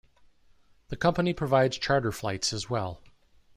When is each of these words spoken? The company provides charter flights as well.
The 0.87 0.97
company 0.97 1.31
provides 1.31 1.77
charter 1.77 2.11
flights 2.11 2.53
as 2.53 2.67
well. 2.67 3.03